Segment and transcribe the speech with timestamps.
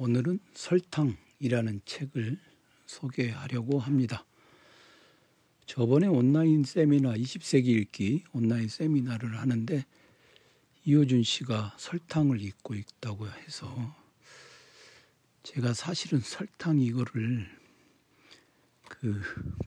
[0.00, 2.38] 오늘은 설탕이라는 책을
[2.86, 4.24] 소개하려고 합니다.
[5.66, 9.84] 저번에 온라인 세미나 20세기 읽기 온라인 세미나를 하는데
[10.84, 13.96] 이호준 씨가 설탕을 읽고 있다고 해서
[15.42, 17.48] 제가 사실은 설탕 이거를
[18.88, 19.20] 그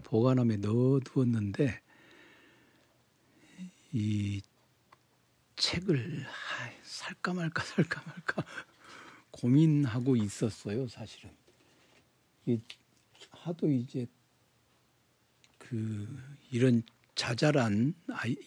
[0.03, 1.81] 보관함에 넣어두었는데
[3.91, 4.41] 이
[5.57, 6.25] 책을
[6.83, 8.45] 살까 말까 살까 말까
[9.31, 11.31] 고민하고 있었어요, 사실은.
[13.31, 14.07] 하도 이제
[15.57, 16.07] 그
[16.51, 16.83] 이런
[17.15, 17.93] 자잘한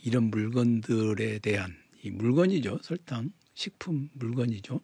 [0.02, 4.80] 이런 물건들에 대한 이 물건이죠, 설탕, 식품 물건이죠.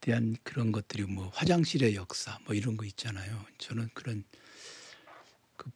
[0.00, 3.44] 대한 그런 것들이 뭐 화장실의 역사 뭐 이런 거 있잖아요.
[3.58, 4.24] 저는 그런
[5.56, 5.70] 그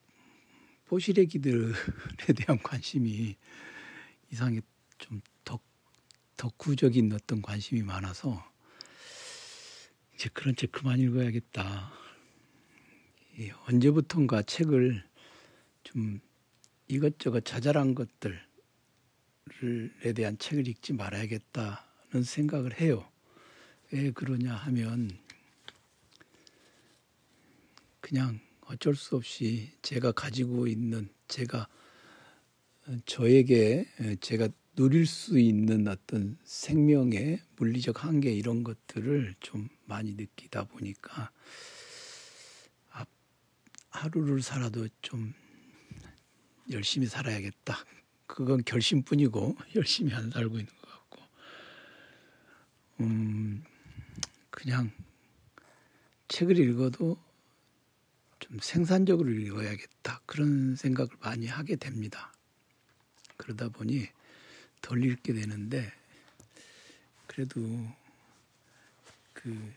[0.87, 1.73] 포시래기들에
[2.37, 3.37] 대한 관심이
[4.33, 4.61] 이상하게
[4.99, 5.63] 좀 덕,
[6.37, 8.45] 덕후적인 어떤 관심이 많아서
[10.17, 11.93] 이제 그런 책 그만 읽어야겠다.
[13.39, 15.05] 예, 언제부턴가 책을
[15.85, 16.21] 좀
[16.89, 18.35] 이것저것 자잘한 것들에
[20.15, 23.07] 대한 책을 읽지 말아야겠다는 생각을 해요.
[23.93, 25.11] 왜 그러냐 하면
[28.01, 31.69] 그냥 어쩔 수 없이 제가 가지고 있는 제가
[33.05, 33.87] 저에게
[34.21, 41.31] 제가 누릴 수 있는 어떤 생명의 물리적 한계 이런 것들을 좀 많이 느끼다 보니까
[43.97, 45.33] 하루를 살아도 좀
[46.71, 47.85] 열심히 살아야겠다.
[48.27, 51.23] 그건 결심뿐이고 열심히 안 살고 있는 것 같고,
[53.01, 53.65] 음
[54.51, 54.91] 그냥
[56.29, 57.17] 책을 읽어도
[58.39, 62.33] 좀 생산적으로 읽어야겠다 그런 생각을 많이 하게 됩니다.
[63.37, 64.09] 그러다 보니
[64.81, 65.93] 덜 읽게 되는데
[67.27, 67.61] 그래도
[69.33, 69.73] 그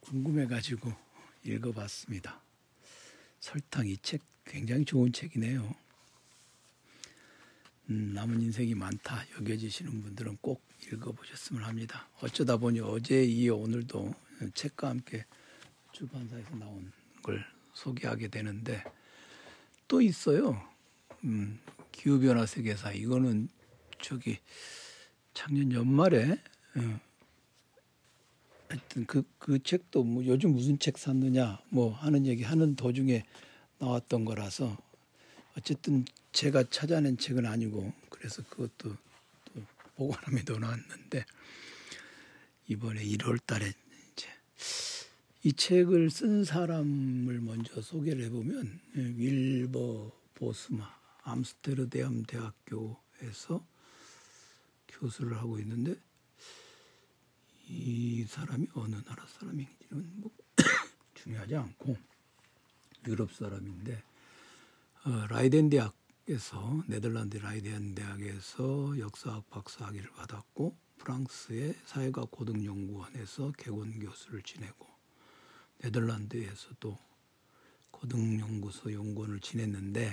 [0.00, 0.92] 궁금해 가지고
[1.44, 2.40] 읽어봤습니다.
[3.40, 5.74] 설탕 이 책 굉장히 좋은 책이네요.
[7.90, 12.08] 음, 남은 인생이 많다 여겨지시는 분들은 꼭 읽어보셨으면 합니다.
[12.20, 14.14] 어쩌다 보니 어제 이 오늘도
[14.54, 15.24] 책과 함께
[15.92, 17.44] 출판사에서 나온 걸
[17.74, 18.82] 소개하게 되는데
[19.86, 20.66] 또 있어요.
[21.24, 21.58] 음,
[21.92, 23.48] 기후변화 세계사 이거는
[24.00, 24.38] 저기
[25.34, 26.32] 작년 연말에
[26.76, 27.00] 어,
[28.68, 33.24] 하여튼 그, 그 책도 뭐 요즘 무슨 책 샀느냐 뭐 하는 얘기 하는 도중에
[33.78, 34.76] 나왔던 거라서
[35.56, 38.96] 어쨌든 제가 찾아낸 책은 아니고 그래서 그것도
[39.44, 39.62] 또
[39.96, 41.24] 보관함에 넣어놨는데
[42.68, 43.72] 이번에 1월 달에
[44.12, 44.28] 이제
[45.42, 53.64] 이 책을 쓴 사람을 먼저 소개를 해보면 윌버 보스마 암스테르담 대학교에서
[54.88, 55.94] 교수를 하고 있는데
[57.68, 60.30] 이 사람이 어느 나라 사람인지는 뭐
[61.14, 61.96] 중요하지 않고
[63.06, 64.02] 유럽 사람인데
[65.04, 74.86] 어, 라이덴 대학에서 네덜란드 라이덴 대학에서 역사학 박사학위를 받았고 프랑스의 사회과학 고등연구원에서 객원 교수를 지내고
[75.78, 76.98] 네덜란드에서도
[77.90, 80.12] 고등연구소 연구원을 지냈는데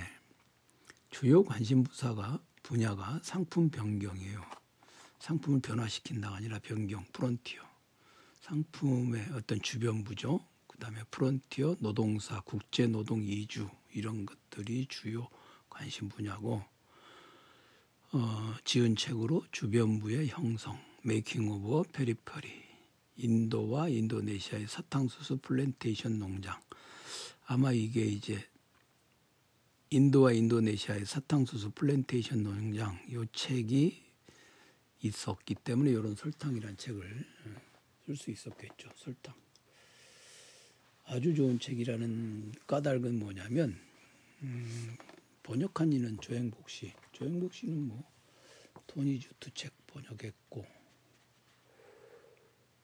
[1.10, 4.55] 주요 관심 부사가 분야가 상품 변경이에요.
[5.18, 7.62] 상품을 변화시킨다가 아니라 변경, 프론티어.
[8.40, 10.44] 상품의 어떤 주변부죠.
[10.68, 15.28] 그다음에 프론티어, 노동사, 국제 노동 이주 이런 것들이 주요
[15.68, 16.62] 관심 분야고
[18.12, 22.48] 어, 지은 책으로 주변부의 형성, Making of Periphery,
[23.16, 26.60] 인도와 인도네시아의 사탕수수 플랜테이션 농장.
[27.46, 28.46] 아마 이게 이제
[29.90, 34.05] 인도와 인도네시아의 사탕수수 플랜테이션 농장 요 책이
[35.02, 37.60] 있었기 때문에 이런 설탕이라는 책을 어,
[38.06, 38.90] 쓸수 있었겠죠.
[38.96, 39.34] 설탕.
[41.04, 43.78] 아주 좋은 책이라는 까닭은 뭐냐면
[44.42, 44.96] 음,
[45.42, 46.92] 번역한 이는 조행복 씨.
[47.12, 48.02] 조행복 씨는 뭐
[48.86, 50.66] 토니 주트 책 번역했고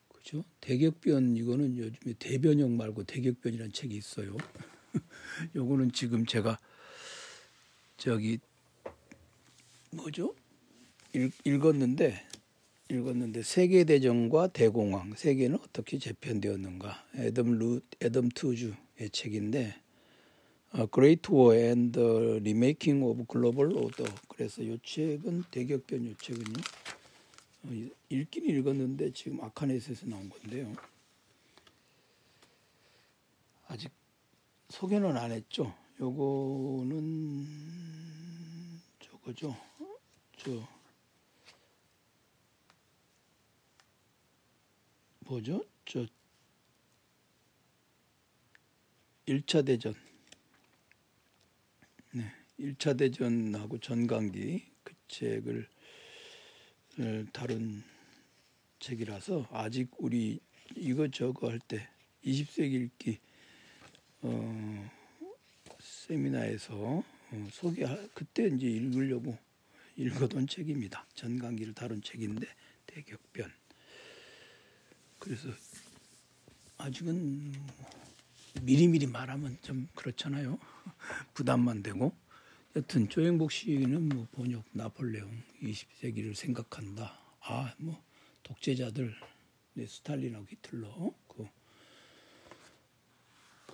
[0.08, 0.44] 그죠?
[0.60, 4.36] 대격변 이거는 요즘에 대변형 말고 대격변이라는 책이 있어요.
[5.56, 6.58] 요거는 지금 제가
[7.96, 8.38] 저기
[9.90, 10.34] 뭐죠?
[11.14, 12.14] 읽, 었는데
[12.90, 17.06] 읽었는데 세계 대전과 대공황 세계는 어떻게 재편되었는가?
[17.16, 18.74] 에덤 루 에덤 투주의
[19.10, 19.74] 책인데
[20.72, 23.04] 어, Great War and the Remaking
[24.28, 26.60] 그래서 이 책은 대격변 이 책은요.
[27.64, 30.72] 어, 읽긴 읽었는데 지금 아카넷에서 나온 건데요.
[33.68, 33.90] 아직
[34.70, 35.74] 소개는 안 했죠?
[36.00, 37.46] 요거는
[39.00, 39.54] 저거죠?
[40.38, 40.50] 저
[45.24, 45.64] 뭐죠?
[45.84, 46.06] 저
[49.26, 49.94] 1차 대전
[52.12, 55.68] 네, 1차 대전하고 전강기 그 책을
[56.98, 57.82] 어, 다룬
[58.80, 60.40] 책이라서 아직 우리
[60.76, 61.88] 이거 저거 할 때
[62.24, 63.18] 20세기 읽기
[64.22, 64.90] 어,
[65.80, 69.36] 세미나에서 어, 소개 그때 이제 읽으려고
[69.96, 71.06] 읽어둔 책입니다.
[71.14, 72.46] 전강기를 다룬 책인데
[72.86, 73.52] 대격변.
[75.22, 75.48] 그래서
[76.78, 77.52] 아직은
[78.62, 80.58] 미리미리 말하면 좀 그렇잖아요.
[81.32, 82.12] 부담만 되고.
[82.74, 85.30] 여튼 조영복 씨는 뭐 번역 나폴레옹
[85.62, 87.20] 20세기를 생각한다.
[87.40, 88.02] 아, 뭐
[88.42, 89.14] 독재자들
[89.74, 91.46] 네, 스탈린하고 히틀러 그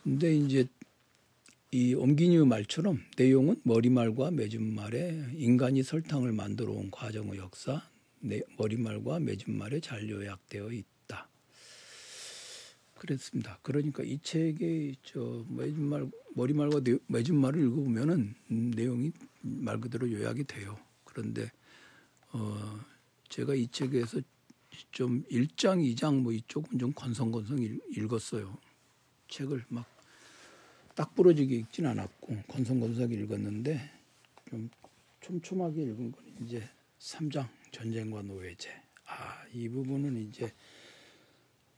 [0.03, 0.67] 근데 이제
[1.71, 7.89] 이 옴기뉴 말처럼 내용은 머리말과 맺은말에 인간이 설탕을 만들어 온 과정의 역사,
[8.59, 10.98] 머리말과 맺은말에 잘 요약되어 있다.
[12.99, 13.59] 그랬습니다.
[13.63, 20.79] 그러니까 이 책의 저 맺은말 머리말과 맺은말을 읽어보면은 내용이 말 그대로 요약이 돼요.
[21.05, 21.51] 그런데
[22.33, 22.81] 어
[23.29, 24.21] 제가 이 책에서
[24.91, 27.59] 좀 1장, 2장 뭐 이쪽은 좀 건성건성
[27.97, 28.57] 읽었어요.
[29.29, 29.99] 책을 막
[30.99, 33.89] 딱 부러지게 읽진 않았고 건성건성 읽었는데
[34.51, 34.69] 좀
[35.21, 36.69] 촘촘하게 읽은 건 이제
[36.99, 38.69] 3장 전쟁과 노예제.
[39.07, 40.53] 아, 이 부분은 이제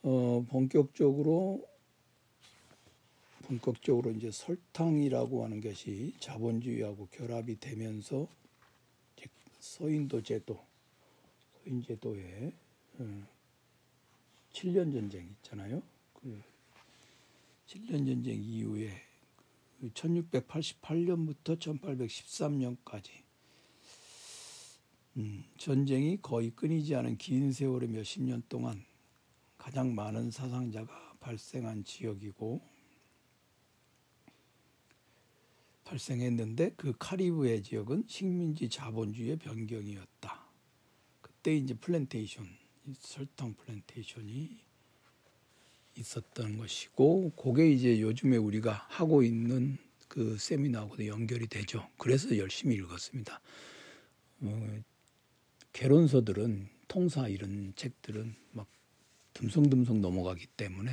[0.02, 1.69] 어 본격적으로
[3.43, 8.29] 본격적으로 이제 설탕이라고 하는 것이 자본주의하고 결합이 되면서
[9.61, 10.58] 서인도 제도,
[11.62, 12.52] 서인 제도에
[14.52, 15.82] 7년 전쟁 있잖아요.
[16.14, 16.43] 그
[17.67, 18.91] 7년 전쟁 이후에
[19.82, 23.11] 1688년부터 1813년까지
[25.17, 28.85] 음, 전쟁이 거의 끊이지 않은 긴 세월의 몇십 년 동안
[29.70, 32.61] 가장 많은 사상자가 발생한 지역이고
[35.84, 40.44] 발생했는데 그 카리브해 지역은 식민지 자본주의의 변경이었다.
[41.20, 42.49] 그때 이제 플랜테이션
[42.99, 44.58] 설탕 플랜테이션이
[45.94, 49.78] 있었던 것이고 그게 이제 요즘에 우리가 하고 있는
[50.08, 51.88] 그 세미나하고도 연결이 되죠.
[51.96, 53.40] 그래서 열심히 읽었습니다.
[54.40, 54.82] 어,
[55.72, 58.67] 개론서들은 통사 이런 책들은 막
[59.41, 60.93] 듬성듬성 넘어가기 때문에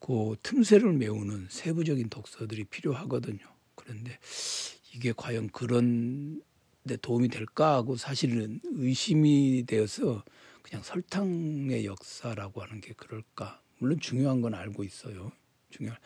[0.00, 3.38] 그 틈새를 메우는 세부적인 독서들이 필요하거든요.
[3.74, 4.18] 그런데
[4.92, 6.42] 이게 과연 그런
[6.86, 10.22] 데 도움이 될까 하고 사실은 의심이 되어서
[10.62, 13.62] 그냥 설탕의 역사라고 하는 게 그럴까?
[13.78, 15.32] 물론 중요한 건 알고 있어요.
[15.70, 15.98] 중요한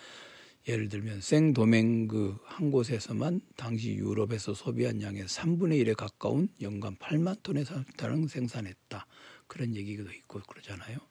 [0.69, 7.65] 예를 들면 생도맹그 한 곳에서만 당시 유럽에서 소비한 양의 3분의 1에 가까운 연간 8만 톤의
[7.65, 9.07] 설탕을 생산했다.
[9.47, 11.08] 그런 얘기도 있고 그러잖아요.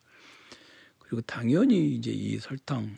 [1.07, 2.97] 그리고 당연히 이제 이 설탕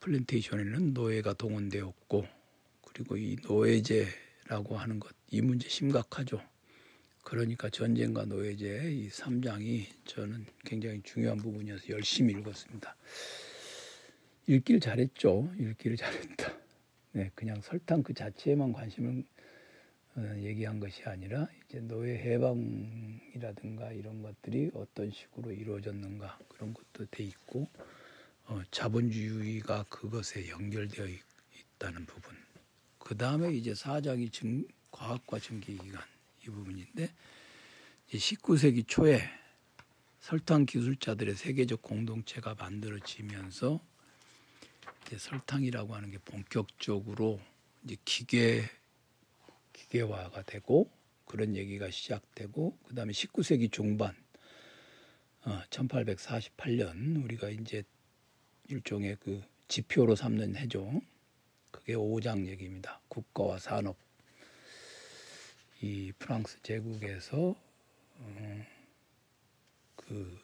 [0.00, 2.26] 플랜테이션에는 노예가 동원되었고
[2.86, 6.40] 그리고 이 노예제라고 하는 것 이 문제 심각하죠.
[7.24, 12.94] 그러니까 전쟁과 노예제 이 3장이 저는 굉장히 중요한 부분이어서 열심히 읽었습니다.
[14.46, 15.50] 읽기를 잘했죠.
[15.58, 16.56] 읽기를 잘했다.
[17.12, 19.33] 네, 그냥 설탕 그 자체에만 관심을 어,
[20.16, 27.68] 얘기한 것이 아니라 이제 노예 해방이라든가 이런 것들이 어떤 식으로 이루어졌는가 그런 것도 돼 있고
[28.46, 31.20] 어, 자본주의가 그것에 연결되어 있,
[31.78, 32.32] 다는 부분.
[32.98, 36.00] 그 다음에 이제 사장이 증, 과학과 증기기관
[36.42, 37.12] 이 부분인데
[38.10, 39.20] 19세기 초에
[40.20, 43.80] 설탕 기술자들의 세계적 공동체가 만들어지면서
[45.06, 47.40] 이제 설탕이라고 하는 게 본격적으로
[47.82, 48.62] 이제 기계
[49.74, 50.90] 기계화가 되고
[51.26, 54.16] 그런 얘기가 시작되고 그다음에 19세기 중반
[55.42, 57.82] 어, 1848년 우리가 이제
[58.68, 61.02] 일종의 그 지표로 삼는 해죠.
[61.70, 63.00] 그게 5장 얘기입니다.
[63.08, 63.98] 국가와 산업
[65.82, 67.54] 이 프랑스 제국에서
[68.16, 68.66] 어,
[69.96, 70.38] 그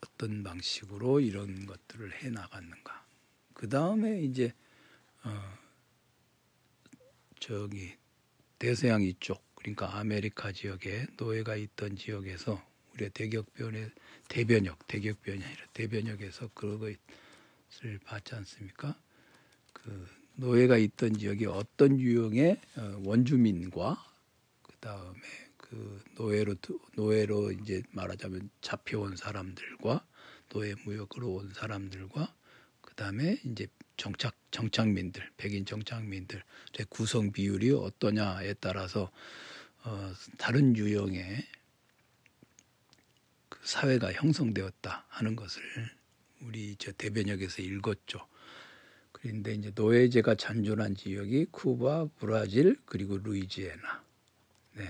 [0.00, 3.04] 어떤 방식으로 이런 것들을 해 나갔는가.
[3.52, 4.54] 그 다음에 이제
[5.24, 5.58] 어,
[7.38, 7.94] 저기
[8.60, 12.62] 대서양 이쪽 그러니까 아메리카 지역에 노예가 있던 지역에서
[12.94, 13.90] 우리가 대격변의
[14.28, 16.98] 대변역 대격변이 아니라 대변역에서 그것을
[18.04, 18.96] 봤지 않습니까?
[19.72, 24.10] 그 노예가 있던 지역에 어떤 유형의 어, 원주민과
[24.80, 25.20] 다음에
[25.56, 26.56] 그 노예로
[26.96, 30.06] 노예로 이제 말하자면 잡혀온 사람들과
[30.48, 32.34] 노예 무역으로 온 사람들과
[32.80, 36.42] 그 다음에 이제 정착 정착민들 백인 정착민들의
[36.90, 39.10] 구성 비율이 어떠냐에 따라서
[39.84, 41.46] 어, 다른 유형의
[43.48, 45.62] 그 사회가 형성되었다 하는 것을
[46.42, 48.26] 우리 저 대변역에서 읽었죠.
[49.12, 54.04] 그런데 이제 노예제가 잔존한 지역이 쿠바, 브라질 그리고 루이지애나.
[54.74, 54.84] 네.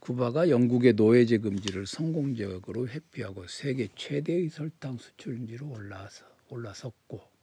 [0.00, 7.35] 쿠바가 영국의 노예제 금지를 성공적으로 회피하고 세계 최대의 설탕 수출지로 올라서 올라섰고,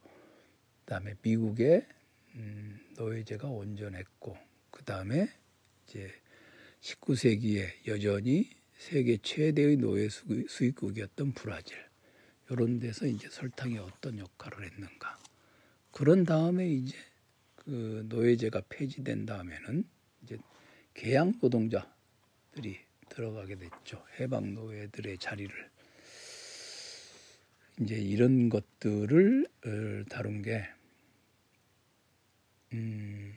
[0.84, 1.86] 그다음에 미국의
[2.36, 4.36] 음, 노예제가 온전했고,
[4.70, 5.28] 그다음에
[5.86, 6.10] 이제
[6.80, 11.76] 19세기에 여전히 세계 최대의 노예 수입국이었던 브라질.
[12.50, 15.18] 이런 데서 이제 설탕이 어떤 역할을 했는가.
[15.90, 16.96] 그런 다음에 이제
[17.54, 19.84] 그 노예제가 폐지된 다음에는
[20.22, 20.38] 이제
[20.92, 24.04] 개양 노동자들이 들어가게 됐죠.
[24.18, 25.70] 해방 노예들의 자리를
[27.80, 30.64] 이제 이런 것들을 어, 다룬 게
[32.72, 33.36] 음,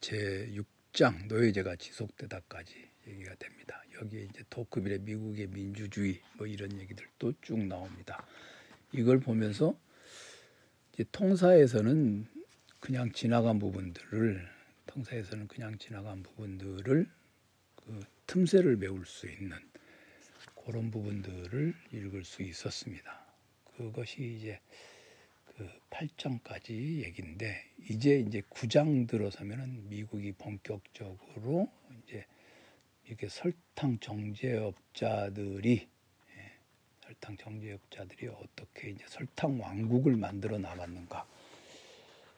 [0.00, 0.50] 제
[0.92, 3.82] 6장 노예제가 지속되다까지 얘기가 됩니다.
[4.00, 8.24] 여기에 이제 토크빌의 미국의 민주주의 뭐 이런 얘기들도 쭉 나옵니다.
[8.92, 9.78] 이걸 보면서
[10.92, 12.26] 이제 통사에서는
[12.80, 14.48] 그냥 지나간 부분들을
[14.86, 17.06] 통사에서는 그냥 지나간 부분들을
[17.76, 19.69] 그 틈새를 메울 수 있는
[20.64, 23.26] 그런 부분들을 읽을 수 있었습니다.
[23.76, 24.60] 그것이 이제
[25.46, 31.70] 그 8장까지 얘기인데 이제 이제 9장 들어서면은 미국이 본격적으로
[32.02, 32.24] 이제
[33.06, 35.88] 이렇게 설탕 정제업자들이
[36.36, 36.52] 예,
[37.04, 41.26] 설탕 정제업자들이 어떻게 이제 설탕 왕국을 만들어 나갔는가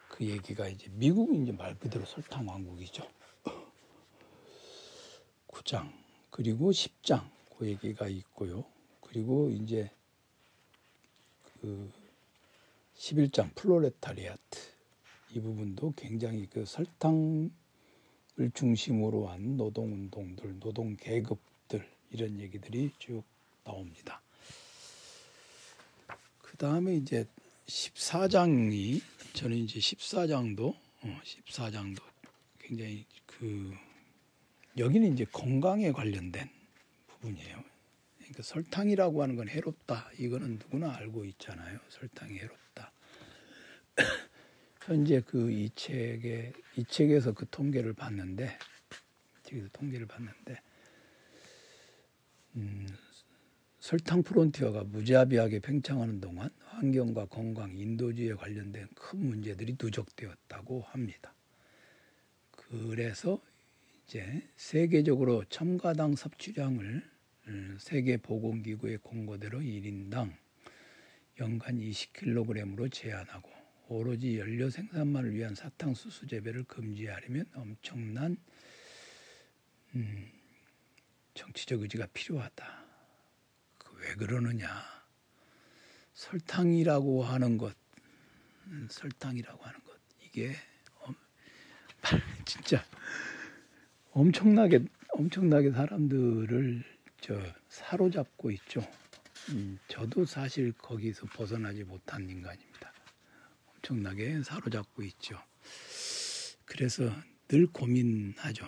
[0.08, 3.06] 그 얘기가 이제 미국이 이제 말 그대로 설탕 왕국이죠.
[5.48, 5.92] 9장
[6.30, 8.64] 그리고 10장 그 얘기가 있고요.
[9.00, 9.90] 그리고 이제
[11.60, 11.90] 그
[12.96, 14.58] 11장 프롤레타리아트
[15.34, 17.50] 이 부분도 굉장히 그 설탕을
[18.54, 23.22] 중심으로 한 노동운동들, 노동 계급들 이런 얘기들이 쭉
[23.64, 24.20] 나옵니다.
[26.38, 27.26] 그 다음에 이제
[27.66, 29.00] 14장이
[29.32, 32.02] 저는 이제 14장도 어, 14장도
[32.58, 33.72] 굉장히 그
[34.76, 36.48] 여기는 이제 건강에 관련된
[37.22, 37.64] 부분이에요.
[38.18, 40.10] 그러니까 설탕이라고 하는 건 해롭다.
[40.18, 41.78] 이거는 누구나 알고 있잖아요.
[41.88, 42.92] 설탕이 해롭다.
[44.84, 48.58] 현재 그 이 책에 이 책에서 그 통계를 봤는데
[49.44, 50.60] 책에서 통계를 봤는데
[52.56, 52.86] 음,
[53.78, 61.32] 설탕 프론티어가 무자비하게 팽창하는 동안 환경과 건강, 인도주의에 관련된 큰 문제들이 누적되었다고 합니다.
[62.50, 63.40] 그래서
[64.06, 67.11] 이제 세계적으로 첨가당 섭취량을 음,
[67.78, 70.32] 세계보건기구의 공고대로 1인당
[71.40, 73.50] 연간 20kg으로 제한하고
[73.88, 78.36] 오로지 연료 생산만을 위한 사탕수수 재배를 금지하려면 엄청난
[79.94, 80.30] 음,
[81.34, 82.84] 정치적 의지가 필요하다.
[83.78, 84.68] 그왜 그러느냐?
[86.14, 87.74] 설탕이라고 하는 것,
[88.66, 90.54] 음, 설탕이라고 하는 것 이게
[91.00, 91.14] 엄,
[92.46, 92.84] 진짜
[94.12, 96.84] 엄청나게 엄청나게 사람들을
[97.22, 98.80] 저 사로잡고 있죠.
[99.50, 102.92] 음, 저도 사실 거기서 벗어나지 못한 인간입니다.
[103.66, 105.40] 엄청나게 사로잡고 있죠.
[106.64, 107.14] 그래서
[107.46, 108.66] 늘 고민하죠.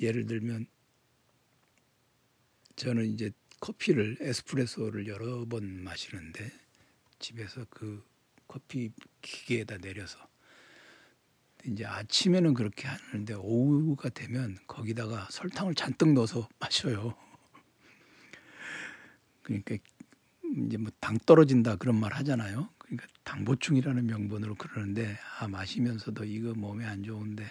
[0.00, 0.66] 예를 들면
[2.76, 6.50] 저는 이제 커피를 에스프레소를 여러 번 마시는데
[7.18, 8.02] 집에서 그
[8.48, 10.18] 커피 기계에다 내려서
[11.66, 17.14] 이제 아침에는 그렇게 하는데 오후가 되면 거기다가 설탕을 잔뜩 넣어서 마셔요.
[19.44, 19.76] 그러니까
[20.66, 22.70] 이제 뭐 당 떨어진다 그런 말 하잖아요.
[22.78, 27.44] 그러니까 당 보충이라는 명분으로 그러는데 아 마시면서도 이거 몸에 안 좋은데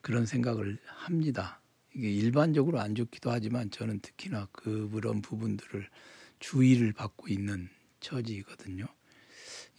[0.00, 1.60] 그런 생각을 합니다.
[1.94, 5.88] 이게 일반적으로 안 좋기도 하지만 저는 특히나 그런 부분들을
[6.40, 7.68] 주의를 받고 있는
[8.00, 8.86] 처지거든요.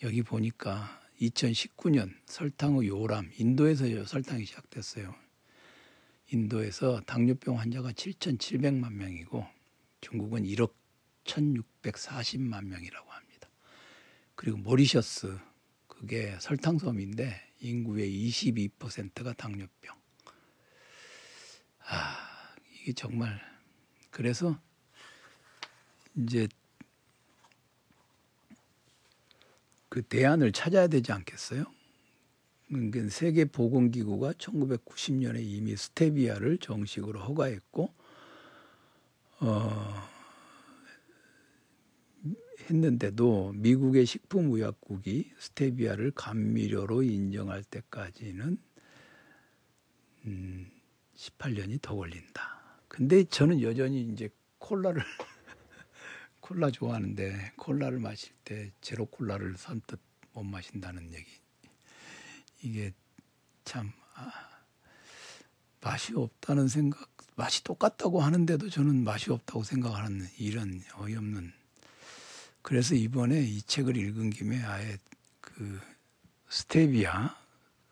[0.04, 5.16] 여기 보니까 2019년 설탕의 요람 인도에서 설탕이 시작됐어요.
[6.32, 9.46] 인도에서 당뇨병 환자가 7,700만 명이고
[10.02, 10.74] 중국은 1억
[11.26, 13.50] 1,640만 명이라고 합니다.
[14.36, 15.38] 그리고 모리셔스
[15.88, 19.96] 그게 설탕섬인데 인구의 22%가 당뇨병.
[21.88, 23.40] 아 이게 정말
[24.12, 24.60] 그래서
[26.16, 26.48] 이제
[29.90, 31.66] 그 대안을 찾아야 되지 않겠어요?
[32.68, 37.94] 그러니까 세계 보건 기구가 1990년에 이미 스테비아를 정식으로 허가했고
[39.40, 40.15] 어
[42.70, 48.58] 했는데도 미국의 식품의약국이 스테비아를 감미료로 인정할 때까지는
[50.26, 50.72] 음,
[51.16, 52.80] 18년이 더 걸린다.
[52.88, 55.04] 근데 저는 여전히 이제 콜라를
[56.40, 60.00] 콜라 좋아하는데 콜라를 마실 때 제로 콜라를 선뜻
[60.34, 61.30] 못 마신다는 얘기.
[62.62, 62.94] 이게
[63.64, 64.32] 참 아,
[65.82, 71.65] 맛이 없다는 생각, 맛이 똑같다고 하는데도 저는 맛이 없다고 생각하는 이런 어이없는.
[72.66, 74.98] 그래서 이번에 이 책을 읽은 김에 아예
[75.40, 75.80] 그
[76.50, 77.38] 스테비아,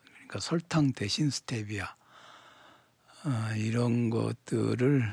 [0.02, 1.94] 그러니까 설탕 대신 스테비아
[3.22, 5.04] 아, 이런 것들을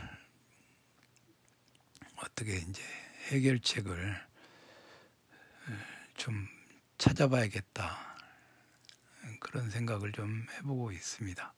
[2.15, 2.81] 어떻게 이제
[3.27, 4.19] 해결책을
[6.17, 6.47] 좀
[6.97, 8.17] 찾아봐야겠다.
[9.39, 11.53] 그런 생각을 좀 해보고 있습니다.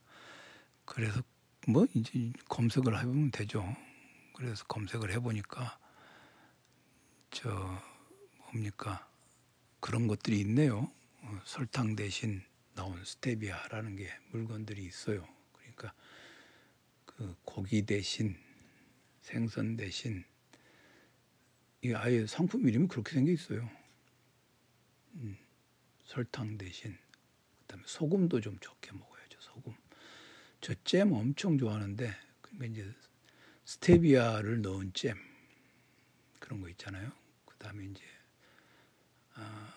[0.84, 1.24] 그래서
[1.70, 3.66] 뭐 이제 검색을 해보면 되죠.
[4.36, 5.80] 그래서 검색을 해보니까
[7.32, 7.93] 저
[8.54, 9.10] 뭡니까
[9.80, 10.92] 그런 것들이 있네요.
[11.22, 12.42] 어, 설탕 대신
[12.76, 15.28] 나온 스테비아라는 게 물건들이 있어요.
[15.54, 15.94] 그러니까
[17.06, 18.38] 그 고기 대신
[19.22, 20.24] 생선 대신
[21.82, 23.70] 이 아예 상품 이름이 그렇게 생겨 있어요.
[25.16, 25.38] 음,
[26.06, 26.98] 설탕 대신
[27.62, 29.40] 그다음에 소금도 좀 적게 먹어야죠.
[29.42, 29.74] 소금.
[30.62, 32.94] 저 잼 엄청 좋아하는데 그러니까 이제
[33.66, 35.18] 스테비아를 넣은 잼
[36.40, 37.12] 그런 거 있잖아요.
[37.46, 38.13] 그다음에 이제
[39.36, 39.74] 아,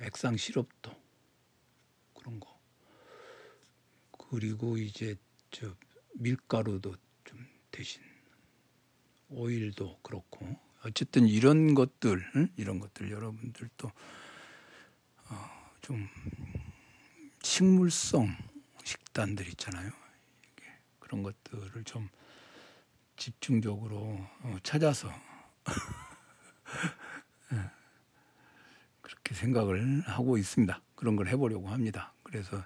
[0.00, 0.94] 액상 시럽도
[2.14, 2.58] 그런 거
[4.30, 5.16] 그리고 이제
[5.50, 5.74] 저
[6.14, 8.02] 밀가루도 좀 대신
[9.30, 12.48] 오일도 그렇고 어쨌든 이런 것들 응?
[12.56, 13.90] 이런 것들 여러분들도
[15.30, 15.50] 어,
[15.80, 16.08] 좀
[17.42, 18.36] 식물성
[18.84, 19.90] 식단들 있잖아요.
[20.98, 22.08] 그런 것들을 좀
[23.16, 25.10] 집중적으로 어, 찾아서
[27.52, 27.70] 예,
[29.28, 30.80] 그렇게 생각을 하고 있습니다.
[30.94, 32.14] 그런 걸 해보려고 합니다.
[32.22, 32.64] 그래서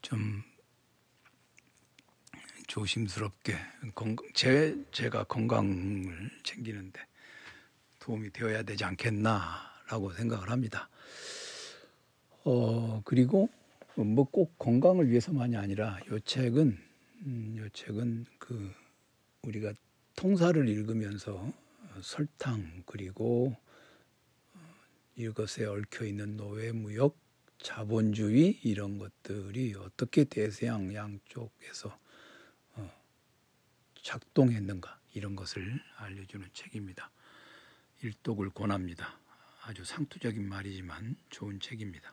[0.00, 0.42] 좀
[2.68, 3.56] 조심스럽게
[3.94, 7.00] 건강, 제, 제가 건강을 챙기는데
[7.98, 10.88] 도움이 되어야 되지 않겠나라고 생각을 합니다.
[12.44, 13.48] 어, 그리고
[13.96, 16.78] 뭐 꼭 건강을 위해서만이 아니라 요 책은
[17.26, 18.72] 음, 요 책은 그
[19.42, 19.72] 우리가
[20.16, 21.52] 통사를 읽으면서
[22.02, 23.56] 설탕 그리고
[25.16, 27.18] 이것에 얽혀 있는 노예 무역,
[27.58, 31.98] 자본주의 이런 것들이 어떻게 대서양 양쪽에서
[32.74, 33.02] 어,
[34.02, 37.10] 작동했는가 이런 것을 알려주는 책입니다.
[38.02, 39.18] 일독을 권합니다.
[39.62, 42.12] 아주 상투적인 말이지만 좋은 책입니다.